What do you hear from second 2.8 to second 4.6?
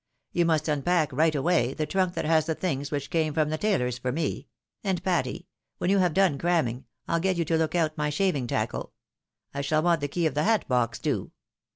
which came from the tailor's for me—